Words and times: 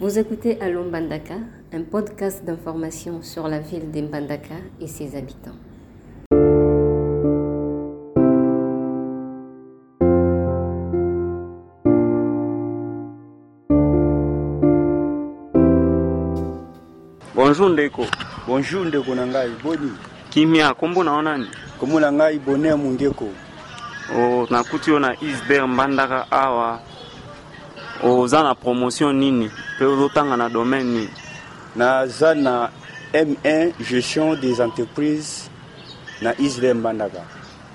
Vous 0.00 0.18
écoutez 0.18 0.60
Allo 0.60 0.84
Mbandaka, 0.84 1.34
un 1.72 1.82
podcast 1.82 2.44
d'information 2.44 3.22
sur 3.22 3.48
la 3.48 3.58
ville 3.58 3.90
de 3.90 4.00
Mbandaka 4.02 4.54
et 4.80 4.86
ses 4.86 5.16
habitants. 5.16 5.56
Bonjour 17.34 17.68
Ndeko. 17.70 18.04
bonjour 18.46 18.84
ndeko 18.84 19.14
na 19.14 19.26
ngai 19.26 19.50
boni? 19.62 19.92
Kimia, 20.30 20.74
kombo 20.74 21.04
naona 21.04 21.38
ni? 21.38 21.46
komona 21.80 22.12
ngai 22.12 22.38
bonheur 22.38 22.78
mungeko 22.78 23.28
O 24.16 24.46
nakuti 24.50 24.90
yo 24.90 24.98
na 24.98 25.14
Isber 25.20 25.68
Mbandaka 25.68 26.26
awa. 26.30 26.80
Oza 28.02 28.42
na 28.42 28.54
promotion 28.54 29.16
nini? 29.16 29.50
Pe 29.78 29.84
ozotanga 29.84 30.36
na 30.36 30.48
domaine 30.48 30.84
nini? 30.84 31.08
naza 31.76 32.34
na 32.34 32.70
m1 33.12 33.72
gestion 33.80 34.34
des 34.34 34.60
entreprises 34.60 35.50
na 36.22 36.34
isle 36.38 36.74
mbandaka 36.74 37.20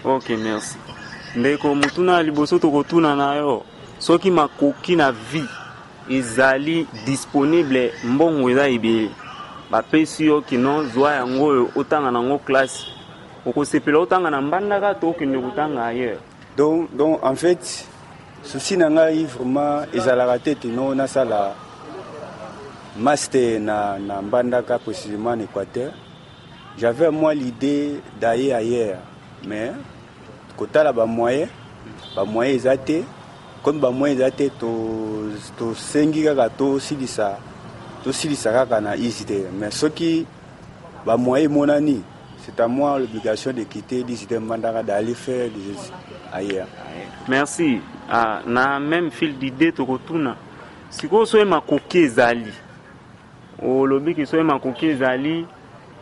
Ok, 0.06 0.30
merci. 0.38 0.78
Ndeko 1.36 1.76
mutuna 1.76 2.14
ya 2.14 2.24
liboso 2.24 2.60
tokotuna 2.60 3.16
na 3.16 3.36
yo. 3.36 3.64
Soki 4.00 4.32
makoki 4.32 4.96
na 4.96 5.12
vie 5.12 5.48
ezali 6.10 6.88
disponible 7.06 7.94
mbongo 8.04 8.50
eza 8.50 8.68
ebele 8.68 9.10
bapesi 9.72 10.26
yo 10.26 10.42
kino 10.42 10.84
zwa 10.84 11.14
yango 11.14 11.46
oyo 11.46 11.70
otanga 11.76 12.12
nango 12.12 12.38
classe 12.38 12.86
okosepela 13.46 14.00
otanga 14.00 14.30
na 14.30 14.42
mbandaka 14.42 14.96
to 14.96 15.10
okende 15.10 15.40
kotanga 15.40 15.86
ailleurs 15.86 16.20
donc, 16.58 16.90
donc 16.96 17.24
en 17.24 17.36
fait 17.36 17.88
souci 18.44 18.78
na 18.78 18.90
ngai 18.90 19.26
vraiment 19.26 19.86
ezalaka 19.94 20.40
te 20.40 20.56
teno 20.56 20.94
nasala 20.96 21.56
master 22.98 23.60
na, 23.60 23.98
na 24.00 24.22
mbandaka 24.22 24.78
précisément 24.80 25.32
en 25.32 25.40
équateur. 25.40 25.92
J'avais 26.78 27.10
moi 27.12 27.34
l'idée 27.34 28.00
d'aller 28.20 28.52
ailleurs 28.52 28.98
mais 29.48 29.72
kotala 30.58 30.92
bamoyen 30.94 31.48
bamoyen 32.16 32.56
eza 32.56 32.78
te 32.78 33.02
comme 33.64 33.80
bamoyen 33.80 34.16
eza 34.16 34.32
te 34.32 34.50
to- 34.60 35.30
tosengi 35.58 36.24
kaka 36.24 36.50
tosilisa 36.50 37.38
tosilisa 38.04 38.52
kaka 38.52 38.82
na 38.82 38.96
isi 38.96 39.26
te 39.26 39.44
mais 39.60 39.72
soki 39.72 40.26
bamoyen 41.06 41.46
emonani 41.46 42.02
c'est 42.46 42.60
à 42.60 42.68
moi 42.68 43.00
l'obligation 43.00 43.52
de 43.54 43.64
quitter 43.64 44.04
l'isi 44.04 44.26
te 44.28 44.36
mbandaka 44.36 44.84
d'aller 44.84 45.14
faire 45.14 45.50
des 45.50 45.76
ailleurs. 46.34 46.68
Merci 47.28 47.80
ah, 48.10 48.42
na 48.46 48.80
même 48.80 49.12
fil 49.12 49.38
d'idée 49.38 49.72
tokotuna. 49.72 50.36
Sikoyo 50.90 51.26
soki 51.26 51.46
makoki 51.46 51.98
ezali. 51.98 52.52
Olobi 53.62 54.16
ki 54.16 54.26
soki 54.26 54.44
makoki 54.44 54.86
ezali 54.86 55.46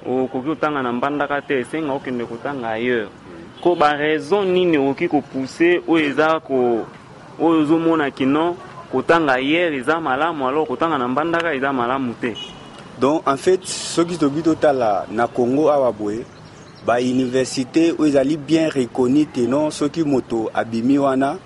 okoki 0.06 0.48
kotanga 0.48 0.82
na 0.82 0.92
mbandaka 0.92 1.42
te 1.42 1.60
esenga 1.60 1.94
okende 1.94 2.26
kotanga 2.26 2.70
ailleurs. 2.70 3.10
Ko 3.62 3.76
baraison 3.76 4.46
nini 4.46 4.78
okoki 4.78 5.08
kopuse 5.08 5.82
oyo 5.88 6.06
eza 6.06 6.40
ko 6.40 6.86
oyo 7.40 7.62
ozomona 7.62 8.12
kino 8.12 8.56
kotanga 8.92 9.34
ailleurs 9.34 9.74
eza 9.74 10.00
malamu 10.02 10.48
alors 10.48 10.68
kotanga 10.68 10.98
na 10.98 11.08
mbandaka 11.08 11.54
eza 11.54 11.72
malamu 11.72 12.14
te. 12.20 12.34
Donc 13.00 13.24
en 13.26 13.38
fait 13.38 13.64
soki 13.64 14.18
tobi 14.18 14.42
totala 14.42 15.06
na 15.12 15.28
congo 15.28 15.70
awa 15.70 15.92
boye 15.92 16.26
bauniversité 16.86 17.94
oyo 17.98 18.08
ezali 18.08 18.38
bien 18.38 18.70
reconni 18.70 19.26
te 19.26 19.48
non? 19.48 19.72
Soki 19.72 20.04
moto 20.04 20.50
abimi 20.54 20.98
wana 20.98 21.38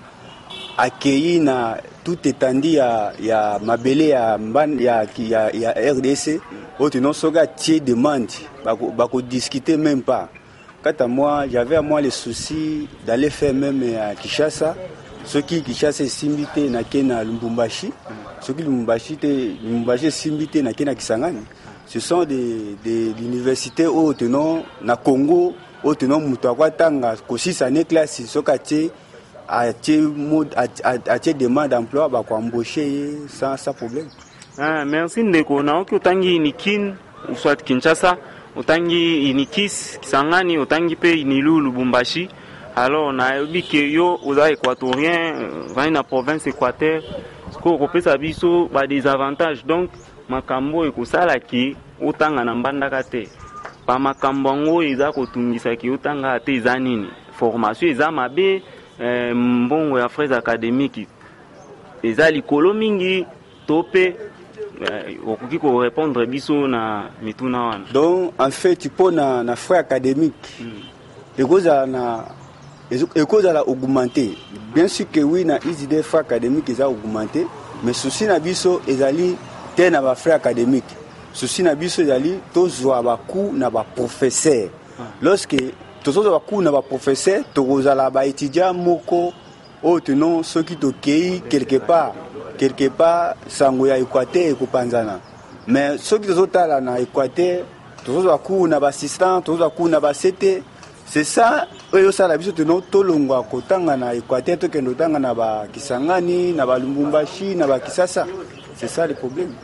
akei 0.78 1.40
na 1.40 1.76
tout 2.04 2.18
étendue 2.26 2.72
ya, 2.74 3.12
ya 3.20 3.58
mabele 3.62 4.08
ya, 4.08 4.38
mban, 4.38 4.78
ya, 4.80 5.06
ya, 5.18 5.50
ya 5.52 5.72
rdc 5.92 6.40
oyo 6.78 6.90
te 6.90 6.98
non 7.00 7.12
soki 7.12 7.38
atie 7.38 7.80
demande 7.80 8.32
bako- 8.64 8.92
bakodiscute 8.92 9.70
même 9.78 10.02
pas. 10.02 10.28
Quant 10.82 10.92
à 11.00 11.06
moi 11.06 11.44
j'avais 11.50 11.76
à 11.76 11.82
moi 11.82 12.00
le 12.00 12.10
souci 12.10 12.88
d'aller 13.06 13.30
faire 13.30 13.54
même 13.54 13.82
à 13.98 14.14
kinshasa. 14.14 14.76
Soki 15.24 15.62
kinshasa 15.62 16.04
esimbi 16.04 16.44
te 16.54 16.68
nake 16.68 17.02
na 17.02 17.24
lumbumbashi 17.24 17.90
soki 18.40 18.62
lumbumbashi 18.62 19.16
te 19.16 19.26
lumbumbashi 19.64 20.06
esimbi 20.06 20.46
te 20.48 20.58
nake 20.62 20.84
na 20.84 20.94
kisangani. 20.94 21.40
Ce 21.86 21.98
sont 22.00 22.24
des, 22.24 22.76
des 22.84 23.10
universités 23.22 23.86
oyo 23.86 24.12
teno 24.12 24.62
na 24.82 24.96
congo 24.96 25.54
oyo 25.82 25.94
teno 25.94 26.20
moto 26.20 26.50
akwatanga 26.50 27.16
kosisa 27.26 27.70
ne 27.70 27.82
classe 27.84 28.26
soki 28.26 28.50
atie 28.50 28.90
atie 29.48 30.00
mo- 30.00 30.44
atie- 30.56 31.34
demande 31.34 31.70
d'emploi 31.70 32.08
bakoembauche 32.08 32.76
ye 32.78 33.28
sans, 33.28 33.56
sans 33.56 33.72
problème. 33.74 34.08
Ah, 34.58 34.84
merci 34.84 35.22
ndeko. 35.22 35.62
Naoki 35.62 35.94
otangi 35.94 36.36
inikin 36.36 36.94
uswat 37.32 37.62
kinshasa 37.64 38.16
otangi 38.56 39.30
inikis 39.30 39.98
kisangani 40.00 40.58
otangi 40.58 40.94
mpe 40.96 41.12
inilu 41.20 41.60
lubumbashi. 41.60 42.28
Alors 42.76 43.12
nayebi 43.12 43.62
ke 43.62 43.90
yo 43.92 44.18
oza 44.24 44.50
équatorien 44.50 45.34
vani 45.74 45.90
na 45.92 46.02
province 46.02 46.46
équateur. 46.46 47.02
Sikoyo 47.52 47.74
okopesa 47.76 48.18
biso 48.18 48.68
badesavantage 48.72 49.64
donc 49.66 49.90
makambo 50.28 50.78
oyo 50.78 50.88
ekosalaki 50.90 51.76
otanga 52.02 52.44
na 52.44 52.54
mbandaka 52.54 53.02
te. 53.02 53.28
Bamakambo 53.86 54.48
yango 54.50 54.74
oyo 54.76 54.88
eza 54.90 55.12
kotungisaki 55.12 55.90
otanga 55.90 56.40
te 56.40 56.54
eza 56.54 56.78
nini? 56.78 57.08
Formation 57.38 57.90
eza 57.90 58.10
mabe 58.10 58.62
eh, 59.00 59.34
mbongo 59.34 59.98
ya 59.98 60.08
frais 60.08 60.32
académique. 60.32 61.06
Eza 62.02 62.30
likolo 62.30 62.74
mingi 62.74 63.26
to 63.66 63.82
mpe 63.82 64.16
eh, 64.80 65.18
okoki 65.26 65.58
korépondre 65.58 66.26
biso 66.26 66.68
na 66.68 67.10
mituna 67.22 67.62
wana. 67.62 67.84
Donc 67.92 68.32
en 68.38 68.50
fait 68.50 68.86
mpo 68.86 69.10
na, 69.10 69.42
na 69.42 69.56
frais 69.56 69.78
académique. 69.78 70.62
Ekozala 71.38 71.86
na 71.86 72.24
ekozala 73.14 73.68
augmenté 73.68 74.38
bien 74.74 74.88
sûr 74.88 75.06
que 75.10 75.20
oui 75.20 75.44
na 75.44 75.58
iside 75.66 76.02
frais 76.02 76.20
académique 76.20 76.70
eza 76.70 76.88
augmenté 76.88 77.46
mais 77.82 77.92
souci 77.92 78.24
na 78.24 78.38
biso 78.38 78.80
ezali 78.86 79.36
te 79.74 79.90
na 79.90 80.00
bafrais 80.00 80.32
académique. 80.32 80.96
Souci 81.32 81.62
na 81.62 81.74
biso 81.74 82.02
ezali 82.02 82.38
tozwa 82.54 83.02
bacours 83.02 83.52
na 83.52 83.68
baprofesseur 83.70 84.70
lorsque 85.20 85.56
tozozwa 86.06 86.38
bacours 86.38 86.62
na 86.62 86.70
baprofesseur 86.70 87.42
tokozala 87.52 88.10
baétudiant 88.10 88.72
moko. 88.72 89.32
Oyo 89.82 90.00
teno 90.00 90.42
soki 90.42 90.76
tokei 90.76 91.42
quelque 91.50 91.78
part 91.78 92.14
quelque 92.56 92.88
part 92.88 93.34
sango 93.48 93.86
ya 93.86 93.98
équateur 93.98 94.52
ekopanzana. 94.52 95.18
Mais 95.66 95.98
soki 95.98 96.28
tozotala 96.28 96.80
na 96.80 97.00
équateur 97.00 97.64
tozozwa 98.04 98.38
cours 98.38 98.68
na 98.68 98.78
baassistant 98.78 99.42
tozozwa 99.42 99.70
cours 99.70 99.88
na 99.88 99.98
basete. 99.98 100.62
C'est 101.06 101.24
ça 101.24 101.66
oyo 101.92 102.08
osala 102.08 102.38
biso 102.38 102.52
teno 102.52 102.80
tolongwa 102.80 103.42
kotanga 103.42 103.96
na 103.96 104.14
équateur 104.14 104.58
tokende 104.58 104.90
kotanga 104.90 105.18
na 105.18 105.34
bakisangani 105.34 106.52
na 106.52 106.66
balumbumbashi 106.66 107.56
na 107.56 107.66
bakisasa. 107.66 108.26
C'est 108.76 108.88
ça 108.88 109.08
le 109.08 109.14
problème. 109.14 109.54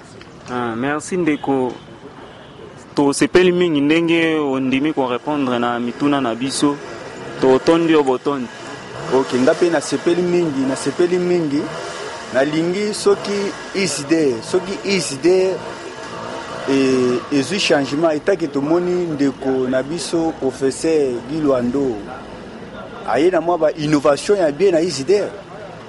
Ah, 0.51 0.75
merci 0.77 1.17
ndeko 1.17 1.73
tosepeli 2.95 3.53
mingi 3.53 3.81
ndenge 3.81 4.39
ondimi 4.39 4.93
korépondre 4.93 5.59
na 5.59 5.79
mituna 5.81 6.21
na 6.21 6.35
biso. 6.35 6.77
Totondi 7.41 7.93
yo 7.93 8.03
botondi 8.03 8.47
ok 9.15 9.37
nga 9.41 9.53
mpe 9.53 9.71
nasepeli 9.71 10.23
mingi 10.23 10.61
nasepeli 10.69 11.19
mingi 11.19 11.63
nalingi 12.35 12.95
soki 12.95 13.53
isd 13.75 14.13
soki 14.51 14.79
isd 14.97 15.27
e- 15.27 17.19
ezwi 17.33 17.59
changement 17.59 18.15
etaki 18.15 18.49
tomoni 18.49 19.07
ndeko 19.07 19.69
na 19.69 19.83
biso 19.83 20.33
professeur 20.41 21.13
gilwando 21.31 21.97
aye 23.09 23.31
na 23.31 23.41
mwa 23.41 23.59
bainnovation 23.59 24.39
ya 24.39 24.53
bien 24.53 24.73
na 24.73 24.81
isd 24.81 25.11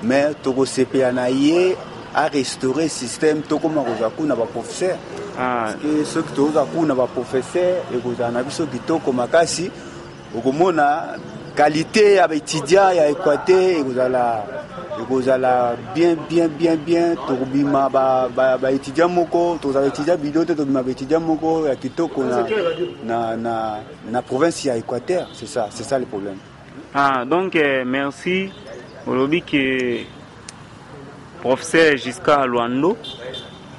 mais 0.01 0.35
tokosepela 0.43 1.11
na 1.11 1.27
ye 1.27 1.77
arestaurer 2.15 2.89
système 2.89 3.41
tokóma 3.41 3.81
kozwa 3.83 4.09
kuna 4.09 4.35
baprofesseur 4.35 4.97
ah, 5.39 5.73
ke 5.81 6.05
soki 6.05 6.33
tozwa 6.33 6.65
kuna 6.65 6.95
baprofesseur 6.95 7.83
ekozala 7.95 8.31
na 8.31 8.43
biso 8.43 8.65
kitoko 8.65 9.11
makasi 9.11 9.71
okomona 10.37 11.17
qualité 11.55 12.15
ya 12.15 12.27
baétudiant 12.27 12.91
ya 12.95 13.09
équateur 13.09 13.79
ekozala 13.81 14.43
ekozala 15.01 15.75
bien 15.95 16.15
bien 16.29 16.47
bien 16.47 16.75
bien 16.75 17.15
tokobima 17.27 17.89
ba- 17.89 18.29
ba- 18.35 18.57
baétudiant 18.57 19.09
moko 19.09 19.57
tozala 19.61 19.85
baétudiant 19.87 20.17
bido 20.17 20.45
te 20.45 20.53
tobima 20.53 20.81
baétudiant 20.83 21.19
moko 21.21 21.67
ya 21.67 21.75
kitoko 21.75 22.23
na, 22.23 22.45
na, 23.05 23.35
na, 23.37 23.79
na 24.11 24.21
province 24.21 24.65
ya 24.65 24.75
équateur 24.77 25.27
c'est 25.33 25.47
ça 25.47 25.67
c'est 25.69 25.83
ça 25.83 25.99
le 25.99 26.05
problème. 26.05 26.37
Ah, 26.95 27.25
donc 27.25 27.55
eh, 27.55 27.83
merci 27.85 28.49
olobi 29.07 29.41
ke 29.41 30.05
professeur 31.41 31.97
jusqu'à 31.97 32.45
lwando 32.45 32.97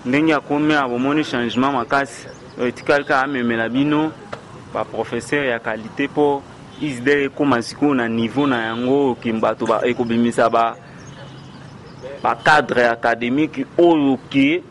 ndenge 0.07 0.33
akomi 0.35 0.75
abomoni 0.75 1.25
changement 1.25 1.73
makasi 1.73 2.27
oyo 2.59 2.69
etikali 2.69 3.05
kaka 3.05 3.23
amemela 3.23 3.69
bino 3.69 4.13
baprofesseur 4.75 5.45
ya 5.47 5.59
qualité 5.59 6.09
mpo 6.09 6.43
isdr 6.81 7.19
ekóma 7.25 7.63
sikoyo 7.63 7.95
na 7.95 8.09
niveau 8.09 8.47
na 8.47 8.63
yango 8.67 9.17
oyo 9.25 9.41
bato 9.41 9.67
ba- 9.67 9.81
ekobimisa 9.87 10.51
ba 10.51 10.77
bacadre 12.23 12.87
académique 12.89 13.67
oyo 13.79 14.19
ke 14.31 14.63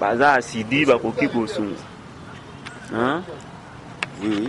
baza 0.00 0.32
asidi 0.34 0.84
bakoki 0.84 1.28
kosunga 1.28 1.76
Hein? 2.94 3.22
Oui, 4.22 4.28
oui. 4.40 4.48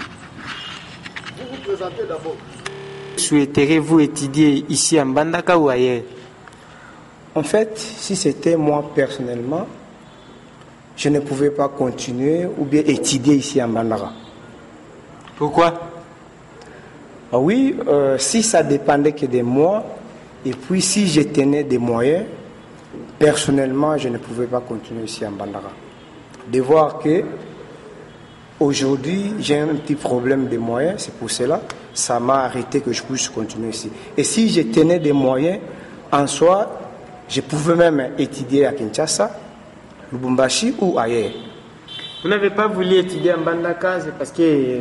Souhaiteriez-vous 3.18 4.00
étudier 4.02 4.66
ici 4.70 4.98
à 5.00 5.06
Mbandaka 5.06 5.58
ou 5.58 5.70
ailleurs 5.70 6.02
En 7.36 7.44
fait, 7.44 7.78
si 7.78 8.16
c'était 8.16 8.56
moi 8.56 8.92
personnellement, 8.94 9.66
je 10.96 11.10
ne 11.10 11.20
pouvais 11.20 11.50
pas 11.50 11.68
continuer 11.70 12.46
ou 12.58 12.66
bien 12.66 12.84
étudier 12.86 13.36
ici 13.36 13.60
à 13.60 13.68
Mbandaka. 13.68 14.12
Pourquoi? 15.38 15.74
Ah 17.32 17.40
oui, 17.40 17.76
euh, 17.88 18.18
si 18.20 18.44
ça 18.44 18.62
dépendait 18.62 19.14
que 19.14 19.26
de 19.26 19.42
moi, 19.42 19.84
et 20.46 20.52
puis 20.52 20.82
si 20.82 21.08
je 21.08 21.22
tenais 21.22 21.64
des 21.64 21.80
moyens, 21.80 22.26
personnellement, 23.18 23.98
je 23.98 24.10
ne 24.10 24.20
pouvais 24.20 24.46
pas 24.46 24.60
continuer 24.60 25.06
ici 25.06 25.26
à 25.26 25.32
Mbandaka. 25.32 25.72
De 26.52 26.62
voir 26.62 27.00
que 27.00 27.24
aujourd'hui, 28.60 29.34
j'ai 29.40 29.60
un 29.60 29.74
petit 29.76 29.96
problème 29.96 30.48
de 30.48 30.58
moyens, 30.58 30.96
c'est 31.06 31.14
pour 31.16 31.32
cela, 31.32 31.62
ça 31.96 32.20
m'a 32.20 32.44
arrêté 32.44 32.82
que 32.82 32.94
je 32.94 33.02
puisse 33.02 33.30
continuer 33.30 33.70
ici. 33.70 33.90
Et 34.16 34.24
si 34.24 34.50
je 34.50 34.62
tenais 34.62 35.00
des 35.00 35.14
moyens, 35.14 35.60
en 36.12 36.28
soi, 36.28 36.80
je 37.30 37.42
pouvais 37.42 37.76
même 37.76 38.12
étudier 38.18 38.66
à 38.66 38.74
Kinshasa, 38.74 39.32
Lubumbashi 40.12 40.76
ou 40.80 40.98
ailleurs. 41.00 41.32
Vous 42.24 42.30
n'avez 42.30 42.52
pas 42.52 42.68
voulu 42.68 42.96
étudier 42.96 43.32
à 43.32 43.38
Mbandaka, 43.38 44.00
c'est 44.02 44.18
parce 44.18 44.32
que 44.32 44.80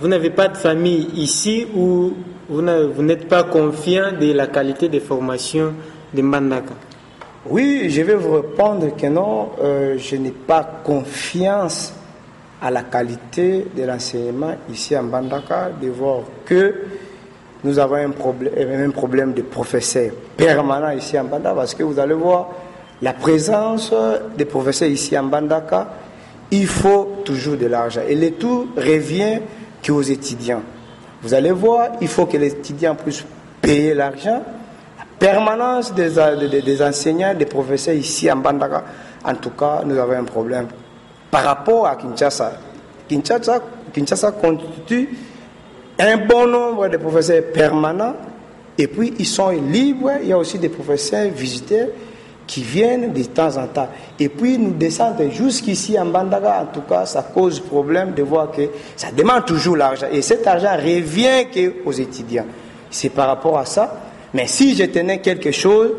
vous 0.00 0.08
n'avez 0.08 0.30
pas 0.30 0.48
de 0.48 0.56
famille 0.56 1.08
ici 1.16 1.66
ou 1.74 2.14
vous 2.48 2.62
n'êtes 2.62 3.28
pas 3.28 3.44
confiant 3.44 4.12
de 4.18 4.32
la 4.32 4.46
qualité 4.46 4.88
de 4.88 5.00
formation 5.00 5.74
de 6.14 6.22
Mbandaka? 6.22 6.74
Oui, 7.46 7.86
je 7.88 8.02
vais 8.02 8.14
vous 8.14 8.34
répondre 8.36 8.96
que 8.96 9.06
non, 9.06 9.50
euh, 9.62 9.96
je 9.98 10.16
n'ai 10.16 10.30
pas 10.30 10.80
confiance 10.84 11.94
à 12.60 12.70
la 12.70 12.82
qualité 12.82 13.66
de 13.76 13.82
l'enseignement 13.84 14.54
ici 14.70 14.94
à 14.94 15.02
Mbandaka, 15.02 15.70
de 15.80 15.88
voir 15.88 16.22
que 16.44 16.74
nous 17.64 17.78
avons 17.78 17.96
un 17.96 18.10
problème, 18.10 18.52
un 18.86 18.90
problème 18.90 19.32
de 19.32 19.42
professeurs 19.42 20.12
permanent 20.36 20.90
ici 20.90 21.16
à 21.16 21.22
Mbandaka, 21.22 21.54
parce 21.54 21.74
que 21.74 21.82
vous 21.82 21.98
allez 21.98 22.14
voir 22.14 22.48
la 23.02 23.12
présence 23.12 23.92
des 24.36 24.44
professeurs 24.44 24.88
ici 24.88 25.16
à 25.16 25.22
Mbandaka, 25.22 25.88
il 26.50 26.66
faut 26.66 27.22
toujours 27.24 27.56
de 27.56 27.66
l'argent. 27.66 28.00
Et 28.08 28.14
le 28.14 28.32
tout 28.32 28.68
revient 28.76 29.40
qu'aux 29.84 30.02
étudiants. 30.02 30.62
Vous 31.22 31.34
allez 31.34 31.50
voir, 31.52 31.90
il 32.00 32.08
faut 32.08 32.26
que 32.26 32.36
les 32.36 32.48
étudiants 32.48 32.94
puissent 32.94 33.24
payer 33.60 33.94
l'argent 33.94 34.42
permanence 35.18 35.92
des, 35.94 36.10
des, 36.48 36.62
des 36.62 36.82
enseignants, 36.82 37.34
des 37.34 37.46
professeurs 37.46 37.94
ici 37.94 38.30
en 38.30 38.36
Bandaka, 38.36 38.84
en 39.24 39.34
tout 39.34 39.50
cas, 39.50 39.82
nous 39.84 39.98
avons 39.98 40.12
un 40.12 40.24
problème. 40.24 40.68
Par 41.30 41.44
rapport 41.44 41.86
à 41.86 41.96
Kinshasa, 41.96 42.52
Kinshasa, 43.08 43.60
Kinshasa 43.92 44.32
constitue 44.32 45.08
un 45.98 46.16
bon 46.18 46.46
nombre 46.46 46.88
de 46.88 46.96
professeurs 46.96 47.42
permanents 47.52 48.14
et 48.76 48.86
puis 48.86 49.14
ils 49.18 49.26
sont 49.26 49.50
libres. 49.50 50.12
Il 50.22 50.28
y 50.28 50.32
a 50.32 50.38
aussi 50.38 50.58
des 50.58 50.68
professeurs 50.68 51.28
visiteurs 51.30 51.88
qui 52.46 52.62
viennent 52.62 53.12
de 53.12 53.22
temps 53.24 53.56
en 53.58 53.66
temps. 53.66 53.88
Et 54.18 54.28
puis 54.28 54.56
nous 54.56 54.72
descendons 54.72 55.30
jusqu'ici 55.30 55.98
en 55.98 56.06
Bandaka, 56.06 56.62
en 56.62 56.66
tout 56.66 56.80
cas, 56.88 57.04
ça 57.04 57.22
cause 57.22 57.60
problème 57.60 58.14
de 58.14 58.22
voir 58.22 58.50
que 58.50 58.62
ça 58.96 59.08
demande 59.14 59.44
toujours 59.44 59.76
l'argent. 59.76 60.06
Et 60.10 60.22
cet 60.22 60.46
argent 60.46 60.74
revient 60.76 61.46
aux 61.84 61.92
étudiants. 61.92 62.46
C'est 62.90 63.10
par 63.10 63.26
rapport 63.26 63.58
à 63.58 63.66
ça. 63.66 64.00
Mais 64.32 64.46
si 64.46 64.74
je 64.74 64.84
tenais 64.84 65.20
quelque 65.20 65.50
chose, 65.50 65.90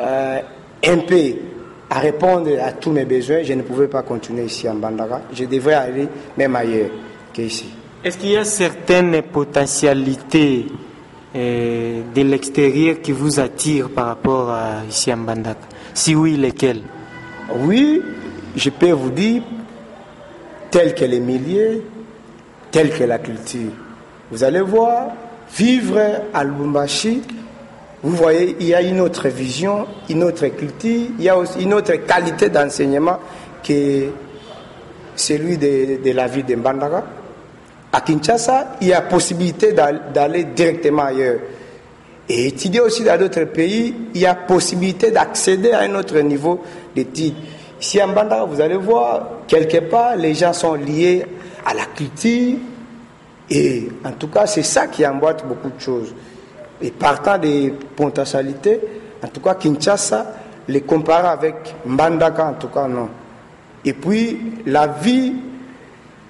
euh, 0.00 0.40
un 0.84 0.98
peu 0.98 1.34
à 1.90 2.00
répondre 2.00 2.50
à 2.62 2.72
tous 2.72 2.90
mes 2.90 3.04
besoins, 3.04 3.42
je 3.42 3.52
ne 3.52 3.62
pouvais 3.62 3.88
pas 3.88 4.02
continuer 4.02 4.44
ici 4.44 4.68
en 4.68 4.74
Bandara. 4.74 5.20
Je 5.32 5.44
devrais 5.44 5.74
aller 5.74 6.08
même 6.36 6.54
ailleurs 6.56 6.90
qu'ici. 7.32 7.68
Est-ce 8.04 8.16
qu'il 8.16 8.30
y 8.30 8.36
a 8.36 8.44
certaines 8.44 9.22
potentialités 9.22 10.66
euh, 11.34 12.02
de 12.14 12.22
l'extérieur 12.22 13.00
qui 13.02 13.10
vous 13.10 13.40
attirent 13.40 13.90
par 13.90 14.06
rapport 14.06 14.50
à 14.50 14.84
ici 14.88 15.10
à 15.10 15.16
Mbandaka 15.16 15.58
Si 15.94 16.14
oui, 16.14 16.36
lesquelles? 16.36 16.82
Oui, 17.56 18.00
je 18.54 18.70
peux 18.70 18.92
vous 18.92 19.10
dire, 19.10 19.42
tel 20.70 20.94
que 20.94 21.04
les 21.04 21.18
milieux, 21.18 21.82
tel 22.70 22.96
que 22.96 23.02
la 23.02 23.18
culture. 23.18 23.72
Vous 24.30 24.44
allez 24.44 24.60
voir, 24.60 25.08
vivre 25.56 25.98
à 26.32 26.44
Lubumbashi, 26.44 27.22
vous 28.04 28.14
voyez, 28.14 28.54
il 28.60 28.66
y 28.68 28.74
a 28.74 28.80
une 28.82 29.00
autre 29.00 29.26
vision, 29.26 29.88
une 30.08 30.22
autre 30.22 30.46
culture, 30.46 31.06
il 31.18 31.24
y 31.24 31.28
a 31.28 31.36
aussi 31.36 31.62
une 31.64 31.74
autre 31.74 31.94
qualité 31.94 32.48
d'enseignement 32.48 33.18
que 33.66 34.04
celui 35.16 35.58
de, 35.58 36.00
de 36.04 36.12
la 36.12 36.28
ville 36.28 36.46
de 36.46 36.54
Mbandaka. 36.54 37.17
À 37.98 38.00
Kinshasa, 38.00 38.76
il 38.80 38.86
y 38.86 38.92
a 38.92 39.00
possibilité 39.00 39.72
d'aller 39.72 40.44
directement 40.44 41.06
ailleurs. 41.06 41.40
Et 42.28 42.46
étudier 42.46 42.78
aussi 42.78 43.02
dans 43.02 43.18
d'autres 43.18 43.42
pays, 43.46 43.92
il 44.14 44.20
y 44.20 44.24
a 44.24 44.36
possibilité 44.36 45.10
d'accéder 45.10 45.72
à 45.72 45.80
un 45.80 45.92
autre 45.96 46.16
niveau 46.20 46.62
d'études. 46.94 47.34
Ici 47.80 48.00
en 48.00 48.06
Bandara, 48.06 48.44
vous 48.44 48.60
allez 48.60 48.76
voir, 48.76 49.30
quelque 49.48 49.78
part, 49.78 50.14
les 50.14 50.32
gens 50.34 50.52
sont 50.52 50.74
liés 50.74 51.26
à 51.66 51.74
la 51.74 51.86
culture. 51.86 52.58
Et 53.50 53.88
en 54.04 54.12
tout 54.12 54.28
cas, 54.28 54.46
c'est 54.46 54.62
ça 54.62 54.86
qui 54.86 55.04
emboîte 55.04 55.44
beaucoup 55.44 55.70
de 55.70 55.80
choses. 55.80 56.14
Et 56.80 56.92
partant 56.92 57.36
des 57.36 57.74
potentialités, 57.96 58.78
en 59.24 59.26
tout 59.26 59.40
cas, 59.40 59.56
Kinshasa, 59.56 60.34
les 60.68 60.82
comparer 60.82 61.26
avec 61.26 61.74
Mbandaka, 61.84 62.46
en 62.46 62.54
tout 62.54 62.68
cas, 62.68 62.86
non. 62.86 63.08
Et 63.84 63.92
puis, 63.92 64.38
la 64.66 64.86
vie 64.86 65.32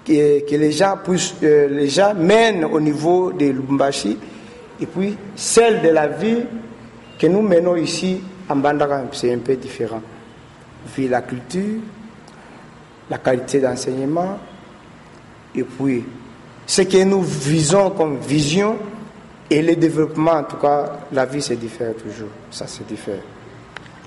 que, 0.08 0.40
que 0.48 0.56
les, 0.56 0.72
gens 0.72 0.96
puissent, 1.04 1.34
euh, 1.42 1.68
les 1.68 1.88
gens 1.88 2.14
mènent 2.14 2.64
au 2.64 2.80
niveau 2.80 3.32
de 3.32 3.46
Lubumbashi, 3.46 4.16
et 4.80 4.86
puis 4.86 5.16
celle 5.36 5.82
de 5.82 5.88
la 5.88 6.06
vie 6.08 6.44
que 7.18 7.26
nous 7.26 7.42
menons 7.42 7.76
ici 7.76 8.20
en 8.48 8.56
Bandara, 8.56 9.02
c'est 9.12 9.32
un 9.32 9.38
peu 9.38 9.56
différent. 9.56 10.00
Vu 10.96 11.08
la 11.08 11.20
culture, 11.20 11.80
la 13.10 13.18
qualité 13.18 13.60
d'enseignement, 13.60 14.38
et 15.54 15.62
puis 15.62 16.04
ce 16.66 16.82
que 16.82 17.04
nous 17.04 17.22
visons 17.22 17.90
comme 17.90 18.18
vision 18.18 18.76
et 19.50 19.62
le 19.62 19.76
développement, 19.76 20.32
en 20.32 20.44
tout 20.44 20.56
cas, 20.56 21.00
la 21.12 21.24
vie 21.26 21.42
se 21.42 21.54
diffère 21.54 21.94
toujours. 21.94 22.28
Ça 22.50 22.66
se 22.66 22.82
diffère. 22.82 23.20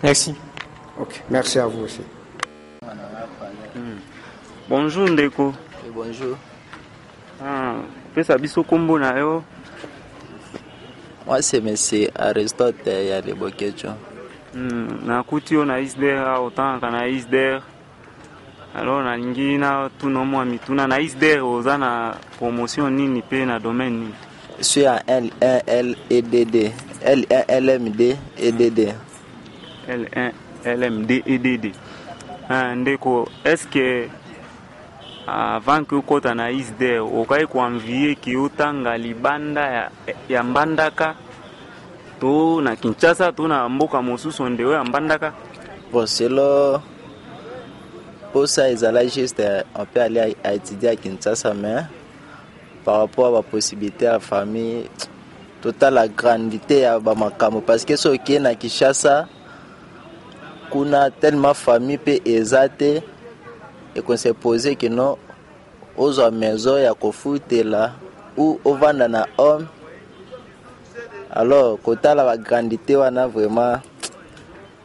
Merci. 0.03 0.35
Ok, 0.99 1.21
merci 1.29 1.59
à 1.59 1.67
vous 1.67 1.83
aussi. 1.83 2.01
bonjour 4.71 5.09
ndeko 5.09 5.53
bonjour. 5.89 6.37
ah, 7.43 7.81
pesa 8.15 8.37
biso 8.37 8.63
kombo 8.63 8.99
na 8.99 9.17
yo 9.17 9.43
Moi, 11.27 11.39
c'est 11.43 11.57
M. 11.59 11.75
Aristote 12.15 12.87
Yalebokecho. 12.87 13.93
mm, 14.55 15.05
nakuti 15.05 15.53
yo 15.53 15.65
na 15.65 15.79
isder 15.79 16.17
awa 16.17 16.39
otangaka 16.39 16.91
na 16.91 17.07
isder 17.07 17.61
alors 18.75 19.03
nalingi 19.03 19.57
na 19.57 19.89
tuna 19.99 20.25
mwa 20.25 20.45
mituna 20.45 20.87
na 20.87 20.99
isder 20.99 21.41
oza 21.43 21.77
na 21.77 22.15
promotion 22.39 22.93
nini 22.93 23.19
mpe 23.19 23.45
na 23.45 23.59
domaine 23.59 23.97
nini 23.99 24.13
suis 24.61 24.85
en 24.87 24.99
L1 25.07 25.95
LEDD. 26.09 26.71
L1 27.03 27.61
LMD 27.61 28.01
EDD. 28.37 28.93
L1 29.89 30.31
LMD 30.65 31.11
EDD 31.25 31.73
ah, 32.49 32.75
ndeko 32.75 33.27
est-ce 33.45 33.67
que 33.67 34.07
avant 35.27 35.83
ke 35.85 35.95
okɔta 35.95 36.35
na 36.35 36.49
isder 36.51 37.01
okai 37.01 37.45
kuanvie 37.45 38.15
ke 38.15 38.35
otanga 38.37 38.97
libanda 38.97 39.61
ya, 39.61 39.85
ya 40.29 40.43
mbandaka 40.43 41.15
to 42.19 42.61
na 42.61 42.75
kinshasa 42.75 43.31
to 43.31 43.47
na 43.47 43.69
mboka 43.69 44.01
mosusu 44.01 44.49
ndeyo 44.49 44.73
ya 44.73 44.83
mbandaka 44.83 45.33
Bon, 45.93 46.05
ça, 48.45 48.69
ils 48.71 48.85
allaient 48.85 49.09
juste. 49.09 49.43
On 49.75 49.83
peut 49.83 49.99
aller 49.99 50.37
à, 50.41 50.53
étudier 50.53 50.89
à 50.89 50.95
Kinshasa, 50.95 51.53
mais 51.53 51.81
par 52.85 52.99
rapport 52.99 53.27
à 53.27 53.31
la 53.31 53.41
possibilité 53.41 54.07
à 54.07 54.13
la 54.13 54.19
famille, 54.21 54.85
total 55.61 55.95
la 55.95 56.07
grandité 56.07 56.85
à 56.85 56.97
Bamakamo. 56.97 57.59
Parce 57.59 57.83
que 57.83 57.91
est 57.91 58.45
à 58.45 58.55
Kinshasa, 58.55 59.27
kuna 60.71 61.11
tellement 61.11 61.53
famille 61.53 61.97
peut 61.97 62.19
exate 62.23 63.03
et 63.95 64.01
qu'on 64.01 64.17
s'est 64.17 64.33
posé 64.33 64.75
que 64.75 64.87
non, 64.87 65.17
aux 65.97 66.31
maison 66.31 66.77
ya 66.77 66.93
kofutela 66.93 67.93
ou 68.37 68.59
ovanda 68.63 69.07
na 69.07 69.27
homme. 69.37 69.67
Alors 71.33 71.79
kotala 71.81 72.23
bagrandité 72.25 72.95
wana 72.95 73.27
vraiment 73.27 73.79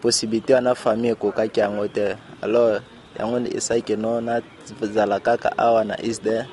possibilité 0.00 0.54
wana 0.54 0.74
famille 0.74 1.10
ekokaki 1.10 1.60
yango 1.60 1.88
te 1.88 2.14
alors 2.42 2.80
yango 3.18 3.38
esaki 3.50 3.96
no 3.96 4.20
nazala 4.20 5.18
kaka 5.20 5.50
awa 5.58 5.84
na 5.84 5.96
isde 6.02 6.46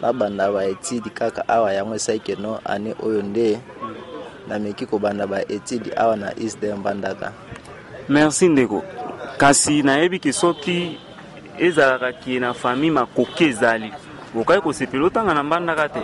nabanda 0.00 0.50
baetidi 0.50 1.10
kaka 1.10 1.44
awa 1.48 1.72
yango 1.72 1.94
esaki 1.94 2.36
no 2.40 2.60
ane 2.64 2.94
oyo 3.02 3.22
nde 3.22 3.60
nameki 4.48 4.86
kobanda 4.86 5.26
baetidi 5.26 5.90
awa 5.96 6.16
na 6.16 6.38
isde 6.38 6.74
mbandaka 6.74 7.32
merci 8.08 8.48
ndeko. 8.48 8.82
Kasi 9.36 9.82
nayebi 9.82 10.18
ke 10.18 10.32
soki 10.32 10.98
ezalaka 11.58 12.12
kie 12.12 12.40
na 12.40 12.54
famille 12.54 12.90
makoki 12.90 13.44
ezali. 13.44 13.92
Bokai 14.34 14.60
kosepela 14.60 15.06
otanga 15.06 15.34
na 15.34 15.42
mbandaka 15.42 15.88
te. 15.88 16.00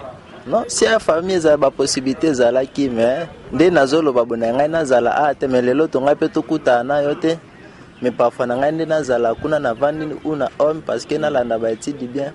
Non 0.46 0.64
si 0.68 0.84
ya 0.84 0.98
famille 0.98 1.34
ezala 1.34 1.56
baposibilité 1.56 2.26
ezalaki 2.26 2.88
me 2.88 3.28
nde 3.52 3.70
nazoloba 3.70 4.24
bo 4.24 4.36
na 4.36 4.52
ngai 4.52 4.68
nazala 4.68 5.10
a 5.10 5.34
te 5.34 5.46
me 5.46 5.62
lelo 5.62 5.86
to 5.86 6.00
ngai 6.00 6.14
mpe 6.14 6.28
tokutana 6.28 6.84
na 6.84 7.02
yo 7.02 7.14
te. 7.14 7.38
Me 8.02 8.10
parfois 8.10 8.46
na 8.46 8.56
ngai 8.56 8.72
nde 8.72 8.86
nazala 8.86 9.34
kuna 9.34 9.58
navandi 9.58 10.16
una 10.24 10.48
homme 10.58 10.80
parce 10.80 11.04
que 11.04 11.16
nalanda 11.18 11.58
baétidi 11.58 12.06
bien. 12.06 12.32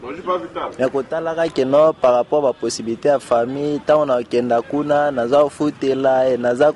Me 0.79 0.89
kotalaka 0.89 1.50
keno 1.50 1.93
par 1.93 2.13
rapport 2.13 2.41
baposibilité 2.41 3.07
ya 3.07 3.19
famille 3.19 3.77
ntango 3.77 4.05
nakokenda 4.05 4.62
kuna 4.62 5.12
naza 5.12 5.43
kofutela 5.43 6.29
e 6.29 6.38
naza 6.38 6.72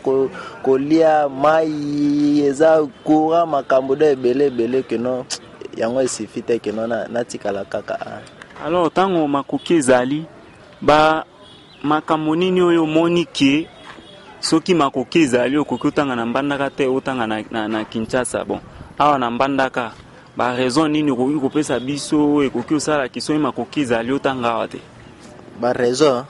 kolia 0.64 1.30
mai 1.30 2.42
eza 2.42 2.82
courant 3.06 3.46
makambo 3.50 3.96
do 3.96 4.06
ebele 4.06 4.48
ebele 4.48 4.84
keno 4.84 5.26
yango 5.78 6.02
esifi 6.02 6.42
te 6.42 6.60
keno 6.60 6.88
natikala 6.88 7.66
kaka 7.66 7.96
a 7.96 8.22
alors 8.66 8.92
ntango 8.92 9.28
makoki 9.28 9.74
ezali 9.74 10.26
ba 10.82 11.26
makambo 11.84 12.36
nini 12.36 12.62
oyo 12.62 12.84
omoni 12.84 13.26
ke 13.26 13.68
soki 14.40 14.74
makoki 14.74 15.20
ezali 15.20 15.58
okoki 15.58 15.88
otanga 15.88 16.16
na 16.16 16.26
mbandaka 16.26 16.70
te 16.70 16.88
otanga 16.88 17.28
na, 17.28 17.44
na, 17.52 17.68
na 17.68 17.86
kinshasa. 17.86 18.46
Bon 18.46 18.60
awa 18.98 19.20
na 19.20 19.32
mbandaka 19.32 19.92
baraison 20.38 20.92
nini 20.92 21.12
okoki 21.12 21.40
kopesa 21.40 21.80
biso 21.80 22.44
ekoki 22.44 22.76
osalaki 22.76 23.22
soki 23.22 23.40
makoki 23.40 23.82
ezali 23.82 24.12
otanga 24.12 24.50
awa 24.50 24.68
te? 24.68 24.80
Baraison 25.62 26.26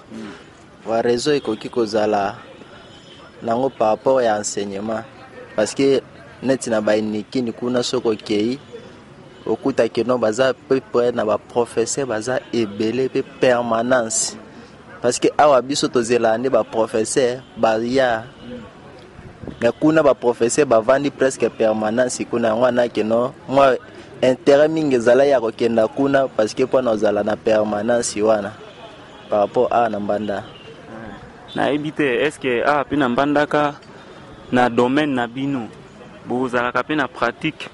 baraison 0.87 1.35
ekoki 1.35 1.69
kozala 1.69 2.35
nango 3.41 3.69
par 3.69 3.89
rapport 3.89 4.21
ya 4.21 4.37
enseignement. 4.37 5.03
Parce 5.55 5.73
que 5.73 6.01
neti 6.43 6.69
na 6.69 6.81
bainikini 6.81 7.51
kuna 7.51 7.83
soki 7.83 8.07
okei 8.07 8.59
okutaki 9.49 10.03
no 10.05 10.17
baza 10.17 10.53
peu 10.53 10.81
près 10.93 11.11
na 11.11 11.25
baprofesseur 11.25 12.05
baza 12.05 12.39
ebele 12.53 13.09
mpe 13.09 13.23
permanence. 13.41 14.37
Parce 15.01 15.19
que 15.19 15.29
awa 15.37 15.61
biso 15.61 15.87
tozelaka 15.87 16.37
nde 16.37 16.49
baprofesseur 16.49 17.41
baya 17.57 18.23
me 19.61 19.71
kuna 19.79 20.03
baprofesseur 20.03 20.65
bavandi 20.65 21.09
presque 21.11 21.49
permanence 21.49 22.25
kuna. 22.25 22.47
Yango 22.47 22.61
wana 22.61 22.87
keno 22.87 23.33
mwa 23.47 23.77
intérêt 24.21 24.69
mingi 24.69 24.95
ezala 24.95 25.25
ya 25.25 25.41
kokenda 25.41 25.87
kuna 25.87 26.27
parce 26.27 26.53
que 26.53 26.63
mpona 26.65 26.91
ozala 26.91 27.23
na 27.23 27.35
permanence 27.35 28.21
wana 28.21 28.51
par 29.29 29.39
rapport 29.39 29.67
awa 29.71 29.89
na 29.89 29.99
mbanda. 29.99 30.43
Nayebi 31.55 31.91
te 31.91 32.25
estce 32.25 32.63
awa 32.65 32.83
mpe 32.83 32.95
na 32.95 33.09
mbandaka 33.09 33.73
na 34.51 34.69
domaine 34.69 35.15
na 35.15 35.27
bino 35.27 35.67
bozalaka 36.27 36.83
mpe 36.83 36.95
na 36.95 37.07
pratique? 37.07 37.69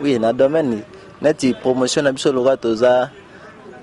Oui 0.00 0.18
na 0.18 0.32
domaine 0.32 0.82
neti 1.24 1.54
promotion 1.54 2.04
na 2.04 2.12
biso 2.12 2.32
lokola 2.32 2.56
toza 2.56 3.10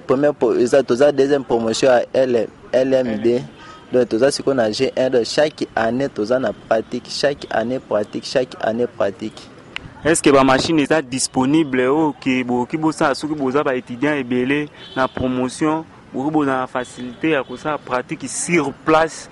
première 0.07 0.33
eza 0.59 0.83
toza 0.83 1.11
deuxième 1.11 1.43
promotion 1.43 1.89
ya 2.13 2.25
lmd 2.85 3.41
donc 3.91 4.09
toza 4.09 4.31
sikoyo 4.31 4.55
na 4.55 4.69
g1 4.69 5.09
donc 5.09 5.25
chaque 5.25 5.67
année 5.75 6.07
toza 6.07 6.39
na 6.39 6.53
pratique 6.53 7.09
chaque 7.09 7.47
année 7.49 7.79
pratique 7.79 8.25
chaque 8.25 8.55
année 8.61 8.85
pratique. 8.85 9.49
Est 10.05 10.15
ce 10.15 10.21
que 10.21 10.29
bamashine 10.29 10.79
eza 10.79 11.01
disponible 11.01 11.81
oyo 11.81 12.13
ke 12.21 12.43
bokoki 12.43 12.77
bosala 12.77 13.15
soki 13.15 13.33
boza 13.33 13.63
baétudiant 13.63 14.13
ebele 14.13 14.69
na 14.95 15.07
promotion 15.07 15.83
bokoki 16.13 16.33
bozala 16.33 16.61
na 16.61 16.67
facilité 16.67 17.31
ya 17.31 17.43
kosala 17.43 17.79
pratique 17.79 18.29
sur 18.29 18.71
place 18.85 19.29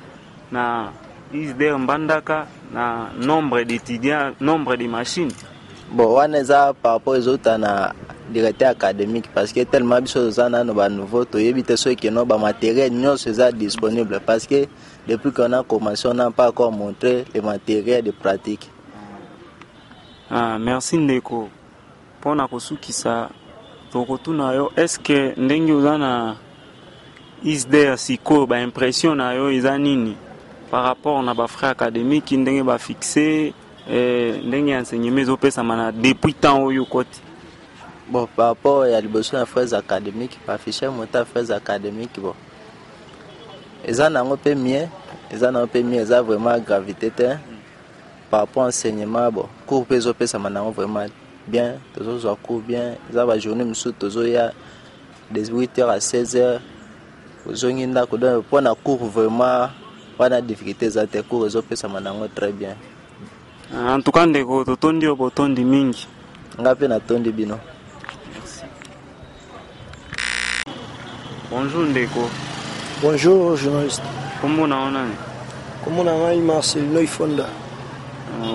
na 0.51 0.92
isder 1.32 1.78
mbandaka 1.78 2.48
na 2.74 3.10
nombre 3.22 3.62
d'étudiants 3.62 4.34
nombre 4.42 4.75
de 4.75 4.88
machines? 4.88 5.32
Bon 5.91 6.13
wana 6.13 6.38
eza 6.38 6.74
par 6.74 6.93
rapport 6.93 7.15
ezouta 7.15 7.58
na 7.58 7.93
directeur 8.31 8.69
académique 8.69 9.25
parce 9.34 9.51
que 9.51 9.63
tellement 9.63 10.01
biso 10.01 10.19
toza 10.19 10.50
nano 10.50 10.74
banouveau 10.74 11.25
toyebi 11.25 11.63
te 11.63 11.75
soki 11.75 11.96
keno 11.96 12.25
bamatériel 12.25 12.93
nyonso 12.93 13.29
eza 13.29 13.51
disponible 13.51 14.19
parce 14.25 14.46
que 14.46 14.67
depuis 15.08 15.31
qu'on 15.31 15.51
a 15.53 15.63
commencé 15.63 16.08
on 16.08 16.13
n'a 16.13 16.29
pas 16.29 16.50
encore 16.50 16.72
montré 16.72 17.25
le 17.34 17.41
matériel 17.41 18.03
de 18.03 18.12
pratique. 18.12 18.69
Ah, 20.29 20.60
merci 20.60 20.98
ndeko. 20.98 21.50
Mpona 22.19 22.48
kosukisa 22.48 23.29
tokotuna 23.91 24.53
yo 24.53 24.72
estce 24.75 25.34
ndenge 25.38 25.72
oza 25.72 25.98
na 25.98 26.36
isder 27.43 27.98
sikoyo 27.98 28.46
baimpression 28.46 29.15
na 29.15 29.34
yo 29.34 29.50
eza 29.50 29.77
nini? 29.77 30.15
Par 30.69 30.84
rapport 30.84 31.24
na 31.24 31.34
bafrais 31.34 31.72
académique 31.72 32.31
ndenge 32.31 32.63
bafixe 32.63 33.53
eh, 33.88 34.41
ndenge 34.43 34.71
enseignement 34.74 35.21
ezopesama 35.21 35.75
na 35.75 35.91
depuis 35.91 36.33
temps 36.33 36.63
oyo 36.63 36.86
koti 36.86 37.21
bon 38.09 38.27
par 38.36 38.48
rapport 38.48 38.88
ya 38.88 39.01
liboso 39.01 39.38
na 39.38 39.45
fraises 39.45 39.74
académique 39.74 40.38
bafiche 40.48 40.89
moto 40.89 41.17
ya 41.17 41.25
fraises 41.25 41.51
académique 41.51 42.19
bon 42.19 42.33
eza 43.86 44.09
nango 44.09 44.36
mpe 44.36 44.55
mie 44.55 44.89
eza 45.31 45.51
nango 45.51 45.65
mpe 45.65 45.83
mie 45.83 46.01
eza 46.01 46.21
vraiment 46.21 46.59
gravité 46.59 47.12
te. 47.12 47.38
Par 48.29 48.41
rapport 48.41 48.63
enseignement 48.63 49.31
bon 49.31 49.45
cours 49.65 49.81
mpe 49.81 49.95
ezopesama 49.95 50.50
nango 50.50 50.71
vraiment 50.71 51.07
bien 51.48 51.79
tozozwa 51.93 52.36
cours 52.36 52.62
bien. 52.62 52.95
Eza 53.09 53.25
bajournée 53.25 53.63
mosusu 53.63 53.93
tozoya 53.93 54.51
de 55.31 55.41
8 55.41 55.79
heures 55.79 55.89
à 55.89 56.00
16 56.00 56.36
heures. 56.36 56.62
Ozongi 57.45 57.88
ndako 57.88 58.17
donc 58.17 58.45
mpo 58.45 58.62
na 58.62 58.75
cours 58.75 59.09
vraiment 59.09 59.69
wana 60.17 60.41
difficulté 60.41 60.86
eza 60.86 61.07
te 61.07 61.21
cours 61.21 61.48
ezopesama 61.48 62.00
nango 62.00 62.27
très 62.27 62.51
bien 62.51 62.75
tout 64.04 64.12
cas 64.12 64.26
ndeko 64.26 64.64
totondi 64.66 65.06
yo 65.06 65.16
botondi 65.16 65.64
mingi. 65.64 66.08
Nga 66.60 66.76
mpe 66.76 66.88
natondi 66.88 67.32
bino. 67.32 67.60
Bonjour 71.52 71.86
ndeko. 71.86 72.30
Bonjour 73.02 73.58
journaliste. 73.58 74.04
Kombo 74.42 74.68
na 74.68 74.84
yo 74.84 74.92
nani? 74.92 75.16
Kombo 75.84 76.04
na 76.04 76.14
ngai 76.16 76.40
marcelino 76.40 77.02
ifonda 77.02 77.46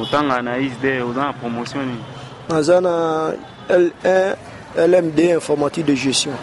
otanga 0.01 0.43
na 0.43 0.59
isd 0.59 0.85
oza 0.85 1.25
na 1.25 1.33
promotion 1.33 1.87
nini? 1.87 2.05
Naza 2.49 2.81
na 2.81 3.33
l1 3.69 4.37
lmd 4.77 5.19
informatique 5.19 5.87
de 5.87 5.97
gestion. 5.97 6.35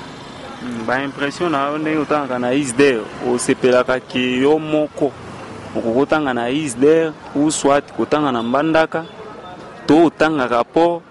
Baimpression 0.87 1.49
na 1.49 1.69
yo 1.69 1.77
ndenge 1.77 1.97
otangaka 1.97 2.39
na 2.39 2.53
isd 2.53 2.81
osepelaka 3.27 3.99
ke 3.99 4.41
yo 4.41 4.59
moko 4.59 5.11
okoki 5.75 5.93
kotanga 5.95 6.33
na 6.33 6.49
isder 6.49 7.13
ou 7.35 7.51
soit 7.51 7.83
kotanga 7.97 8.31
na 8.31 8.43
mbandaka 8.43 9.05
to 9.87 10.05
otangaka 10.05 10.63
mpo 10.63 11.01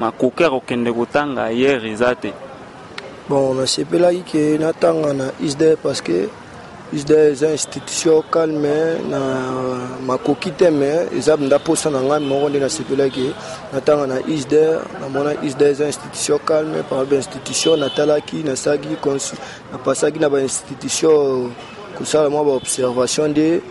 makoki 0.00 0.42
ya 0.42 0.50
kokende 0.50 0.92
kotanga 0.92 1.44
ayere 1.44 1.90
eza 1.90 2.14
te. 2.14 2.32
Bon 3.28 3.54
nasepelaki 3.54 4.22
ke 4.22 4.58
natanga 4.58 5.12
na 5.12 5.26
isder 5.40 5.76
parce 5.76 6.00
que 6.02 6.28
isder 6.92 7.30
eza 7.30 7.52
institution 7.52 8.22
calme 8.30 8.98
na 9.08 9.20
makoki 10.06 10.50
te 10.50 10.70
me 10.70 11.06
eza 11.14 11.36
nda 11.36 11.58
posa 11.58 11.90
na 11.90 12.00
ngai 12.00 12.20
moko 12.20 12.48
nde 12.48 12.58
nasepelaki 12.58 13.30
natanga 13.72 14.06
na 14.06 14.18
isder 14.26 14.80
namona 15.00 15.34
isder 15.42 15.68
eza 15.68 15.86
institution 15.86 16.38
calme 16.38 16.82
par 16.82 17.06
bainstitution 17.06 17.78
natalaki 17.78 18.42
nasalaki 18.42 18.88
napasaki 19.72 20.18
na 20.18 20.28
bainstitution 20.28 21.52
kosala 21.98 22.30
mwa 22.30 22.44
baobservation 22.44 23.30
nde 23.30 23.62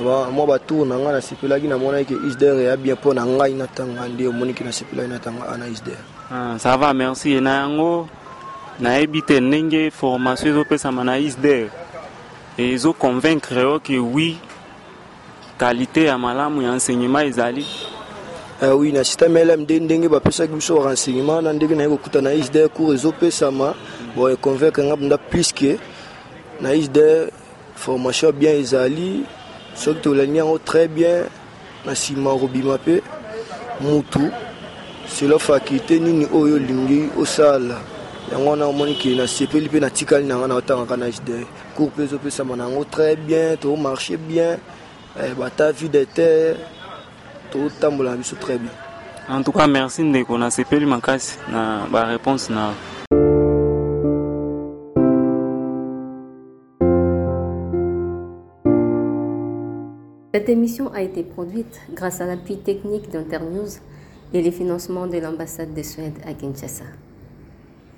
mwa 0.00 0.46
batour 0.46 0.86
na 0.86 0.98
ngai 0.98 1.12
nasepelaki 1.12 1.68
namonaki 1.68 2.14
isder 2.28 2.60
eya 2.60 2.76
bien 2.76 2.96
mpo 2.96 3.14
na 3.14 3.26
ngai 3.26 3.54
natanga 3.54 4.08
nde 4.08 4.26
omoniki 4.26 4.64
nasepelaki 4.64 5.08
natanga 5.08 5.48
ana 5.48 5.66
isder. 5.68 5.98
Ah, 6.30 6.56
ça 6.58 6.76
va 6.76 6.94
merci. 6.94 7.40
Na 7.40 7.60
yango 7.60 8.08
nayebi 8.80 9.22
te 9.22 9.40
ndenge 9.40 9.90
formation 9.90 10.50
ezopesama 10.50 11.04
na 11.04 11.18
isder. 11.18 11.68
Ezoconvaincre 12.58 13.60
yo 13.60 13.80
ke 13.80 13.98
wi 13.98 14.36
qualité 15.58 16.04
ya 16.04 16.18
malamu 16.18 16.62
ya 16.62 16.72
enseignement 16.72 17.22
ezali. 17.26 17.66
Uh, 18.62 18.74
oui 18.78 18.92
na 18.92 19.04
système 19.04 19.38
lmd 19.38 19.70
ndenge 19.70 20.08
bapesaki 20.08 20.54
biso 20.54 20.78
renseignement 20.78 21.42
na 21.42 21.52
ndenge 21.52 21.74
naye 21.74 21.88
kokuta 21.88 22.20
na 22.20 22.32
isder 22.34 22.68
cour 22.68 22.94
ezopesama. 22.94 23.74
Bon 24.16 24.28
econvaincre 24.28 24.82
nga 24.82 24.96
mpenza 24.96 25.18
plus 25.18 25.52
ke 25.52 25.78
na 26.60 26.74
isder 26.74 27.30
formation 27.76 28.32
bien 28.32 28.54
ezali 28.54 29.24
soki 29.74 30.00
tolangi 30.00 30.38
yango 30.38 30.58
très 30.58 30.88
bien 30.88 31.24
na 31.84 31.92
nsima 31.92 32.38
kobima 32.38 32.74
mpe 32.74 33.02
mutu 33.80 34.30
selo 35.08 35.38
faculté 35.38 35.98
nini 35.98 36.26
oyo 36.34 36.54
olingi 36.56 37.10
osala 37.18 37.80
yango 38.32 38.50
wana 38.50 38.66
omoni 38.66 38.94
ke 38.94 39.14
nasepeli 39.14 39.68
mpe 39.68 39.80
natikali 39.80 40.26
na 40.26 40.36
nga 40.36 40.48
na 40.48 40.54
otangaka 40.54 40.96
na 40.96 41.08
isder 41.08 41.44
cour 41.76 41.88
mpe 41.88 42.02
ezopesama 42.02 42.56
na 42.56 42.64
yango 42.64 42.84
très 42.84 43.16
bien 43.16 43.56
tomarche 43.56 44.16
bien 44.16 44.58
eh, 45.20 45.34
bata 45.38 45.72
vide 45.72 46.06
terre 46.06 46.56
totambola 47.50 48.10
na 48.10 48.16
biso 48.16 48.36
très 48.36 48.58
bien. 48.58 48.70
En 49.28 49.42
tout 49.42 49.52
cas 49.52 49.66
merci 49.66 50.02
ndeko 50.02 50.38
nasepeli 50.38 50.86
makasi 50.86 51.38
na 51.52 51.86
baréponse 51.90 52.50
na 52.50 52.72
Cette 60.34 60.48
émission 60.48 60.92
a 60.92 61.00
été 61.00 61.22
produite 61.22 61.80
grâce 61.92 62.20
à 62.20 62.26
l'appui 62.26 62.56
technique 62.56 63.08
d'Internews 63.08 63.78
et 64.32 64.42
le 64.42 64.50
financement 64.50 65.06
de 65.06 65.18
l'ambassade 65.18 65.72
de 65.74 65.82
Suède 65.84 66.18
à 66.26 66.34
Kinshasa. 66.34 66.86